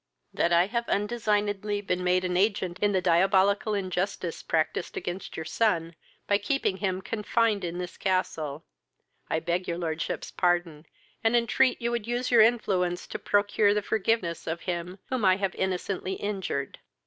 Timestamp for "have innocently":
15.35-16.13